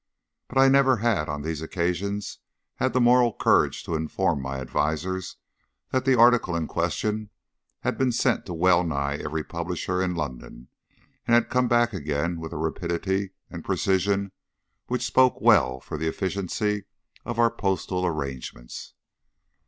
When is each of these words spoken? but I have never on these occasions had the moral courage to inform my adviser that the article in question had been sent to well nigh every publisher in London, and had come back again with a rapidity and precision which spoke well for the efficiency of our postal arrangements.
but 0.47 0.57
I 0.57 0.63
have 0.63 0.71
never 0.71 0.99
on 1.29 1.43
these 1.43 1.61
occasions 1.61 2.39
had 2.77 2.91
the 2.93 2.99
moral 2.99 3.31
courage 3.35 3.83
to 3.83 3.93
inform 3.93 4.41
my 4.41 4.57
adviser 4.59 5.21
that 5.91 6.05
the 6.05 6.17
article 6.17 6.55
in 6.55 6.65
question 6.65 7.29
had 7.81 7.99
been 7.99 8.11
sent 8.11 8.47
to 8.47 8.53
well 8.55 8.83
nigh 8.83 9.17
every 9.17 9.43
publisher 9.43 10.01
in 10.01 10.15
London, 10.15 10.69
and 11.27 11.35
had 11.35 11.51
come 11.51 11.67
back 11.67 11.93
again 11.93 12.39
with 12.39 12.51
a 12.51 12.57
rapidity 12.57 13.33
and 13.51 13.63
precision 13.63 14.31
which 14.87 15.05
spoke 15.05 15.39
well 15.39 15.79
for 15.79 15.99
the 15.99 16.07
efficiency 16.07 16.85
of 17.23 17.37
our 17.37 17.51
postal 17.51 18.03
arrangements. 18.03 18.95